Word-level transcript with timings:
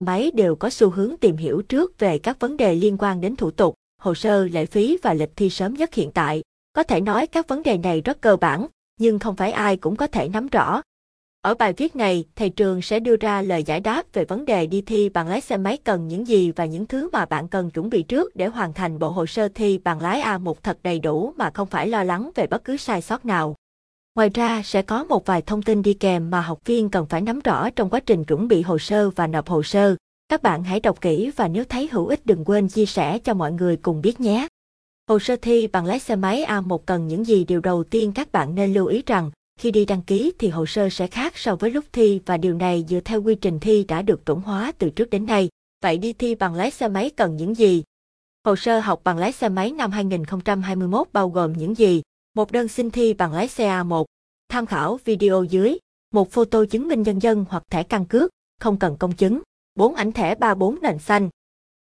máy 0.00 0.30
đều 0.34 0.56
có 0.56 0.70
xu 0.70 0.90
hướng 0.90 1.16
tìm 1.20 1.36
hiểu 1.36 1.62
trước 1.62 1.98
về 1.98 2.18
các 2.18 2.40
vấn 2.40 2.56
đề 2.56 2.74
liên 2.74 2.96
quan 2.98 3.20
đến 3.20 3.36
thủ 3.36 3.50
tục, 3.50 3.74
hồ 4.02 4.14
sơ, 4.14 4.44
lệ 4.44 4.66
phí 4.66 4.98
và 5.02 5.14
lịch 5.14 5.30
thi 5.36 5.50
sớm 5.50 5.74
nhất 5.74 5.94
hiện 5.94 6.10
tại. 6.10 6.42
Có 6.72 6.82
thể 6.82 7.00
nói 7.00 7.26
các 7.26 7.48
vấn 7.48 7.62
đề 7.62 7.78
này 7.78 8.00
rất 8.00 8.20
cơ 8.20 8.36
bản, 8.36 8.66
nhưng 9.00 9.18
không 9.18 9.36
phải 9.36 9.52
ai 9.52 9.76
cũng 9.76 9.96
có 9.96 10.06
thể 10.06 10.28
nắm 10.28 10.48
rõ. 10.48 10.82
Ở 11.42 11.54
bài 11.54 11.72
viết 11.72 11.96
này, 11.96 12.24
thầy 12.36 12.50
trường 12.50 12.82
sẽ 12.82 13.00
đưa 13.00 13.16
ra 13.16 13.42
lời 13.42 13.62
giải 13.62 13.80
đáp 13.80 14.02
về 14.12 14.24
vấn 14.24 14.44
đề 14.44 14.66
đi 14.66 14.80
thi 14.80 15.08
bằng 15.08 15.28
lái 15.28 15.40
xe 15.40 15.56
máy 15.56 15.78
cần 15.84 16.08
những 16.08 16.26
gì 16.26 16.52
và 16.56 16.64
những 16.64 16.86
thứ 16.86 17.10
mà 17.12 17.24
bạn 17.24 17.48
cần 17.48 17.70
chuẩn 17.70 17.90
bị 17.90 18.02
trước 18.02 18.36
để 18.36 18.46
hoàn 18.46 18.72
thành 18.72 18.98
bộ 18.98 19.08
hồ 19.08 19.26
sơ 19.26 19.48
thi 19.48 19.78
bằng 19.78 20.00
lái 20.00 20.20
A1 20.20 20.54
thật 20.62 20.78
đầy 20.82 20.98
đủ 20.98 21.32
mà 21.36 21.50
không 21.54 21.68
phải 21.68 21.88
lo 21.88 22.04
lắng 22.04 22.30
về 22.34 22.46
bất 22.46 22.64
cứ 22.64 22.76
sai 22.76 23.02
sót 23.02 23.24
nào. 23.24 23.54
Ngoài 24.18 24.30
ra, 24.34 24.62
sẽ 24.64 24.82
có 24.82 25.04
một 25.04 25.26
vài 25.26 25.42
thông 25.42 25.62
tin 25.62 25.82
đi 25.82 25.94
kèm 25.94 26.30
mà 26.30 26.40
học 26.40 26.58
viên 26.64 26.90
cần 26.90 27.06
phải 27.06 27.20
nắm 27.20 27.40
rõ 27.40 27.70
trong 27.70 27.90
quá 27.90 28.00
trình 28.00 28.24
chuẩn 28.24 28.48
bị 28.48 28.62
hồ 28.62 28.78
sơ 28.78 29.10
và 29.10 29.26
nộp 29.26 29.48
hồ 29.48 29.62
sơ. 29.62 29.96
Các 30.28 30.42
bạn 30.42 30.64
hãy 30.64 30.80
đọc 30.80 31.00
kỹ 31.00 31.30
và 31.36 31.48
nếu 31.48 31.64
thấy 31.64 31.88
hữu 31.92 32.06
ích 32.06 32.26
đừng 32.26 32.44
quên 32.44 32.68
chia 32.68 32.86
sẻ 32.86 33.18
cho 33.18 33.34
mọi 33.34 33.52
người 33.52 33.76
cùng 33.76 34.00
biết 34.00 34.20
nhé. 34.20 34.46
Hồ 35.08 35.18
sơ 35.18 35.36
thi 35.36 35.66
bằng 35.66 35.86
lái 35.86 35.98
xe 35.98 36.16
máy 36.16 36.44
A1 36.48 36.78
cần 36.78 37.08
những 37.08 37.26
gì 37.26 37.44
điều 37.44 37.60
đầu 37.60 37.84
tiên 37.84 38.12
các 38.14 38.32
bạn 38.32 38.54
nên 38.54 38.72
lưu 38.72 38.86
ý 38.86 39.02
rằng, 39.06 39.30
khi 39.60 39.70
đi 39.70 39.84
đăng 39.84 40.02
ký 40.02 40.32
thì 40.38 40.48
hồ 40.48 40.66
sơ 40.66 40.88
sẽ 40.88 41.06
khác 41.06 41.38
so 41.38 41.56
với 41.56 41.70
lúc 41.70 41.84
thi 41.92 42.20
và 42.26 42.36
điều 42.36 42.54
này 42.54 42.84
dựa 42.88 43.00
theo 43.00 43.22
quy 43.22 43.34
trình 43.34 43.60
thi 43.60 43.84
đã 43.84 44.02
được 44.02 44.26
chuẩn 44.26 44.40
hóa 44.40 44.72
từ 44.78 44.90
trước 44.90 45.10
đến 45.10 45.26
nay. 45.26 45.48
Vậy 45.82 45.98
đi 45.98 46.12
thi 46.12 46.34
bằng 46.34 46.54
lái 46.54 46.70
xe 46.70 46.88
máy 46.88 47.10
cần 47.16 47.36
những 47.36 47.54
gì? 47.54 47.82
Hồ 48.44 48.56
sơ 48.56 48.80
học 48.80 49.00
bằng 49.04 49.18
lái 49.18 49.32
xe 49.32 49.48
máy 49.48 49.72
năm 49.72 49.90
2021 49.90 51.08
bao 51.12 51.28
gồm 51.28 51.52
những 51.52 51.74
gì? 51.74 52.02
Một 52.38 52.52
đơn 52.52 52.68
xin 52.68 52.90
thi 52.90 53.14
bằng 53.14 53.32
lái 53.32 53.48
xe 53.48 53.68
A1. 53.68 54.04
Tham 54.48 54.66
khảo 54.66 54.98
video 55.04 55.44
dưới. 55.44 55.78
Một 56.10 56.30
photo 56.30 56.64
chứng 56.70 56.88
minh 56.88 57.02
nhân 57.02 57.18
dân 57.18 57.44
hoặc 57.48 57.62
thẻ 57.70 57.82
căn 57.82 58.04
cước, 58.04 58.30
không 58.60 58.78
cần 58.78 58.96
công 58.96 59.12
chứng. 59.12 59.42
4 59.74 59.94
ảnh 59.94 60.12
thẻ 60.12 60.34
34 60.34 60.82
nền 60.82 60.98
xanh. 60.98 61.28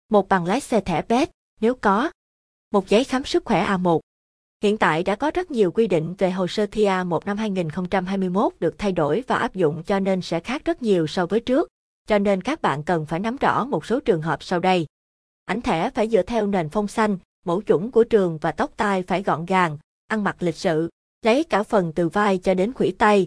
Một 0.09 0.29
bằng 0.29 0.45
lái 0.45 0.61
xe 0.61 0.81
thẻ 0.81 1.03
PET, 1.03 1.31
nếu 1.61 1.75
có. 1.75 2.11
Một 2.71 2.89
giấy 2.89 3.05
khám 3.05 3.25
sức 3.25 3.45
khỏe 3.45 3.67
A1. 3.67 4.01
Hiện 4.63 4.79
tại 4.79 5.03
đã 5.03 5.17
có 5.17 5.31
rất 5.35 5.51
nhiều 5.51 5.71
quy 5.71 5.87
định 5.87 6.15
về 6.19 6.31
hồ 6.31 6.47
sơ 6.47 6.67
thi 6.67 6.85
A1 6.85 7.21
năm 7.25 7.37
2021 7.37 8.53
được 8.61 8.79
thay 8.79 8.93
đổi 8.93 9.25
và 9.27 9.37
áp 9.37 9.55
dụng 9.55 9.83
cho 9.83 10.01
nên 10.01 10.23
sẽ 10.23 10.41
khác 10.41 10.65
rất 10.65 10.83
nhiều 10.83 11.07
so 11.07 11.27
với 11.27 11.41
trước, 11.41 11.69
cho 12.07 12.19
nên 12.19 12.43
các 12.43 12.63
bạn 12.63 12.83
cần 12.83 13.07
phải 13.07 13.21
nắm 13.21 13.37
rõ 13.37 13.65
một 13.65 13.87
số 13.87 14.01
trường 14.01 14.23
hợp 14.23 14.43
sau 14.43 14.61
đây. 14.61 14.87
Ảnh 15.45 15.61
thẻ 15.61 15.91
phải 15.91 16.09
dựa 16.09 16.23
theo 16.23 16.47
nền 16.47 16.69
phong 16.69 16.89
xanh, 16.89 17.19
mẫu 17.45 17.61
chuẩn 17.61 17.91
của 17.91 18.05
trường 18.05 18.39
và 18.39 18.53
tóc 18.53 18.71
tai 18.77 19.03
phải 19.03 19.23
gọn 19.23 19.47
gàng, 19.47 19.79
ăn 20.07 20.25
mặc 20.25 20.37
lịch 20.41 20.57
sự, 20.57 20.89
lấy 21.23 21.45
cả 21.45 21.63
phần 21.63 21.93
từ 21.93 22.09
vai 22.09 22.39
cho 22.39 22.55
đến 22.55 22.73
khuỷu 22.73 22.91
tay. 22.99 23.27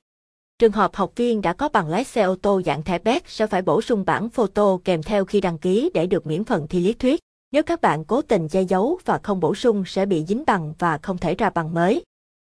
Trường 0.60 0.72
hợp 0.72 0.96
học 0.96 1.12
viên 1.16 1.42
đã 1.42 1.54
có 1.54 1.70
bằng 1.70 1.88
lái 1.88 2.04
xe 2.04 2.22
ô 2.22 2.36
tô 2.36 2.62
dạng 2.66 2.84
thẻ 2.84 3.00
BEC 3.00 3.30
sẽ 3.30 3.48
phải 3.48 3.62
bổ 3.62 3.82
sung 3.82 4.06
bản 4.06 4.30
photo 4.30 4.78
kèm 4.84 5.04
theo 5.04 5.26
khi 5.26 5.42
đăng 5.42 5.58
ký 5.58 5.92
để 5.94 6.08
được 6.08 6.28
miễn 6.28 6.44
phần 6.44 6.68
thi 6.68 6.80
lý 6.80 6.94
thuyết. 6.94 7.20
Nếu 7.52 7.64
các 7.64 7.82
bạn 7.82 8.06
cố 8.06 8.22
tình 8.22 8.48
che 8.48 8.62
giấu 8.62 9.00
và 9.06 9.20
không 9.24 9.40
bổ 9.40 9.56
sung 9.56 9.84
sẽ 9.86 10.06
bị 10.06 10.26
dính 10.28 10.44
bằng 10.48 10.74
và 10.80 10.98
không 10.98 11.18
thể 11.18 11.36
ra 11.36 11.50
bằng 11.50 11.74
mới. 11.74 12.04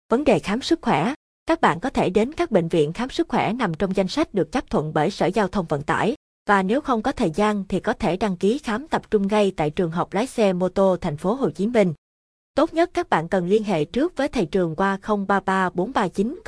Vấn 0.09 0.23
đề 0.23 0.39
khám 0.39 0.61
sức 0.61 0.79
khỏe 0.81 1.13
Các 1.45 1.61
bạn 1.61 1.79
có 1.79 1.89
thể 1.89 2.09
đến 2.09 2.31
các 2.31 2.51
bệnh 2.51 2.67
viện 2.67 2.93
khám 2.93 3.09
sức 3.09 3.27
khỏe 3.27 3.53
nằm 3.53 3.73
trong 3.73 3.95
danh 3.95 4.07
sách 4.07 4.33
được 4.33 4.51
chấp 4.51 4.69
thuận 4.69 4.93
bởi 4.93 5.11
Sở 5.11 5.25
Giao 5.25 5.47
thông 5.47 5.65
Vận 5.69 5.81
tải, 5.81 6.15
và 6.47 6.63
nếu 6.63 6.81
không 6.81 7.01
có 7.01 7.11
thời 7.11 7.31
gian 7.31 7.63
thì 7.69 7.79
có 7.79 7.93
thể 7.93 8.17
đăng 8.17 8.37
ký 8.37 8.57
khám 8.57 8.87
tập 8.87 9.11
trung 9.11 9.27
ngay 9.27 9.51
tại 9.57 9.69
trường 9.69 9.91
học 9.91 10.13
lái 10.13 10.27
xe 10.27 10.53
mô 10.53 10.69
tô 10.69 10.97
thành 11.01 11.17
phố 11.17 11.33
Hồ 11.33 11.49
Chí 11.49 11.67
Minh. 11.67 11.93
Tốt 12.55 12.73
nhất 12.73 12.89
các 12.93 13.09
bạn 13.09 13.27
cần 13.27 13.47
liên 13.47 13.63
hệ 13.63 13.85
trước 13.85 14.17
với 14.17 14.27
thầy 14.27 14.45
trường 14.45 14.75
qua 14.75 14.97
033 15.07 15.69
439 15.69 16.39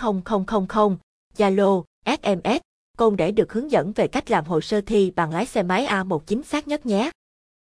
0000, 0.47 0.97
Zalo, 1.37 1.83
SMS, 2.05 2.59
Côn 2.97 3.15
để 3.15 3.31
được 3.31 3.53
hướng 3.53 3.71
dẫn 3.71 3.91
về 3.91 4.07
cách 4.07 4.31
làm 4.31 4.45
hồ 4.45 4.61
sơ 4.61 4.81
thi 4.81 5.11
bằng 5.15 5.31
lái 5.31 5.45
xe 5.45 5.63
máy 5.63 5.85
A1 5.85 6.19
chính 6.19 6.43
xác 6.43 6.67
nhất 6.67 6.85
nhé 6.85 7.11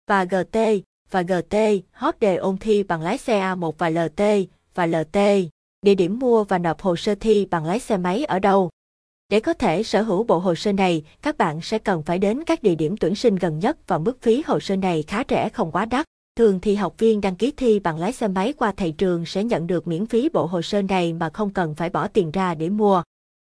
và 0.07 0.23
GT, 0.23 0.57
và 1.11 1.21
GT, 1.21 1.55
hot 1.91 2.19
đề 2.19 2.35
ôn 2.35 2.57
thi 2.57 2.83
bằng 2.83 3.01
lái 3.01 3.17
xe 3.17 3.41
A1 3.41 3.71
và 3.77 3.89
LT, 3.89 4.21
và 4.75 4.85
LT. 4.85 5.17
Địa 5.81 5.95
điểm 5.95 6.19
mua 6.19 6.43
và 6.43 6.57
nộp 6.57 6.81
hồ 6.81 6.95
sơ 6.95 7.15
thi 7.15 7.47
bằng 7.51 7.65
lái 7.65 7.79
xe 7.79 7.97
máy 7.97 8.25
ở 8.25 8.39
đâu? 8.39 8.69
Để 9.29 9.39
có 9.39 9.53
thể 9.53 9.83
sở 9.83 10.01
hữu 10.01 10.23
bộ 10.23 10.39
hồ 10.39 10.55
sơ 10.55 10.73
này, 10.73 11.03
các 11.21 11.37
bạn 11.37 11.61
sẽ 11.61 11.79
cần 11.79 12.03
phải 12.03 12.19
đến 12.19 12.43
các 12.43 12.63
địa 12.63 12.75
điểm 12.75 12.97
tuyển 12.97 13.15
sinh 13.15 13.35
gần 13.35 13.59
nhất 13.59 13.77
và 13.87 13.97
mức 13.97 14.21
phí 14.21 14.43
hồ 14.47 14.59
sơ 14.59 14.75
này 14.75 15.03
khá 15.07 15.23
rẻ 15.29 15.49
không 15.49 15.71
quá 15.71 15.85
đắt. 15.85 16.05
Thường 16.37 16.59
thì 16.59 16.75
học 16.75 16.95
viên 16.97 17.21
đăng 17.21 17.35
ký 17.35 17.51
thi 17.51 17.79
bằng 17.79 17.99
lái 17.99 18.13
xe 18.13 18.27
máy 18.27 18.53
qua 18.53 18.71
thầy 18.77 18.91
trường 18.91 19.25
sẽ 19.25 19.43
nhận 19.43 19.67
được 19.67 19.87
miễn 19.87 20.05
phí 20.05 20.29
bộ 20.29 20.45
hồ 20.45 20.61
sơ 20.61 20.81
này 20.81 21.13
mà 21.13 21.29
không 21.29 21.49
cần 21.49 21.75
phải 21.75 21.89
bỏ 21.89 22.07
tiền 22.07 22.31
ra 22.31 22.55
để 22.55 22.69
mua. 22.69 23.03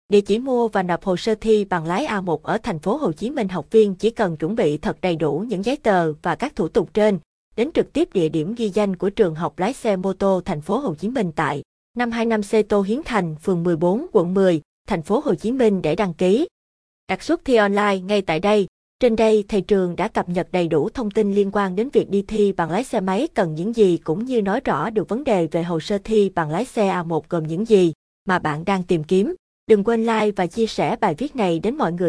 Địa 0.10 0.22
chỉ 0.22 0.40
mua 0.40 0.68
và 0.68 0.84
nộp 0.84 1.04
hồ 1.04 1.18
sơ 1.18 1.36
thi 1.36 1.66
bằng 1.66 1.86
lái 1.86 2.06
A1 2.06 2.38
ở 2.44 2.58
thành 2.58 2.80
phố 2.80 2.98
Hồ 2.98 3.12
Chí 3.12 3.30
Minh 3.30 3.48
học 3.48 3.72
viên 3.72 3.96
chỉ 3.96 4.10
cần 4.10 4.38
chuẩn 4.38 4.56
bị 4.56 4.78
thật 4.78 4.98
đầy 5.02 5.16
đủ 5.16 5.46
những 5.48 5.66
giấy 5.66 5.78
tờ 5.78 6.14
và 6.14 6.36
các 6.36 6.56
thủ 6.56 6.68
tục 6.68 6.94
trên, 6.94 7.20
đến 7.56 7.72
trực 7.72 7.94
tiếp 7.94 8.14
địa 8.14 8.30
điểm 8.30 8.56
ghi 8.58 8.70
danh 8.70 8.96
của 8.96 9.10
trường 9.10 9.36
học 9.36 9.60
lái 9.60 9.74
xe 9.74 9.96
mô 9.96 10.14
tô 10.14 10.42
thành 10.46 10.62
phố 10.62 10.78
Hồ 10.78 10.96
Chí 10.96 11.10
Minh 11.10 11.32
tại 11.36 11.64
525 11.98 12.42
C 12.42 12.70
Tô 12.70 12.82
Hiến 12.82 13.02
Thành, 13.06 13.36
phường 13.36 13.64
14, 13.64 14.06
quận 14.12 14.34
10, 14.34 14.62
thành 14.88 15.02
phố 15.02 15.22
Hồ 15.26 15.36
Chí 15.36 15.52
Minh 15.52 15.82
để 15.82 15.96
đăng 15.96 16.14
ký. 16.14 16.48
Đặt 17.08 17.24
suất 17.24 17.46
thi 17.46 17.56
online 17.56 18.00
ngay 18.00 18.22
tại 18.22 18.40
đây. 18.40 18.68
Trên 19.00 19.16
đây, 19.16 19.44
thầy 19.48 19.62
trường 19.62 19.96
đã 19.96 20.08
cập 20.08 20.30
nhật 20.30 20.48
đầy 20.52 20.68
đủ 20.68 20.90
thông 20.90 21.12
tin 21.12 21.34
liên 21.34 21.50
quan 21.54 21.76
đến 21.76 21.90
việc 21.94 22.10
đi 22.10 22.22
thi 22.22 22.52
bằng 22.52 22.72
lái 22.72 22.84
xe 22.84 23.00
máy 23.00 23.28
cần 23.34 23.56
những 23.56 23.76
gì 23.76 23.98
cũng 23.98 24.26
như 24.26 24.42
nói 24.42 24.62
rõ 24.66 24.90
được 24.90 25.10
vấn 25.10 25.24
đề 25.24 25.48
về 25.48 25.64
hồ 25.64 25.80
sơ 25.80 25.98
thi 26.04 26.32
bằng 26.36 26.50
lái 26.50 26.66
xe 26.66 26.88
A1 26.88 27.22
gồm 27.30 27.48
những 27.48 27.66
gì 27.66 27.94
mà 28.28 28.40
bạn 28.40 28.66
đang 28.66 28.84
tìm 28.84 29.04
kiếm. 29.04 29.36
Đừng 29.68 29.84
quên 29.84 30.06
like 30.06 30.32
và 30.36 30.48
chia 30.48 30.66
sẻ 30.68 30.96
bài 30.96 31.16
viết 31.18 31.36
này 31.36 31.60
đến 31.60 31.76
mọi 31.76 31.94
người 31.94 32.08